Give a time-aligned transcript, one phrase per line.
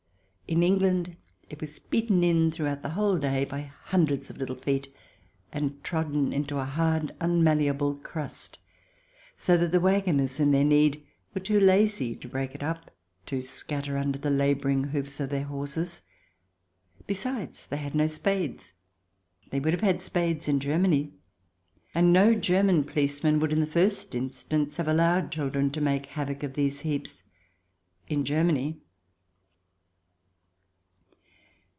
[0.53, 1.15] In England
[1.49, 4.93] it was beaten in throughout the whole day by hundreds of little feet,
[5.53, 8.59] and trodden into a hard, unmalleable crust,
[9.37, 12.91] so that the waggoners in their need were too lazy to break it up
[13.27, 16.01] to scatter under the labouring hoofs of their horses.
[17.07, 18.73] Besides, they had no spades.
[19.51, 21.13] They would have spades in Germany,
[21.95, 26.43] and no German policeman would in the first instance have allowed children to make havoc
[26.43, 27.23] of these heaps—
[28.09, 28.81] in Germany.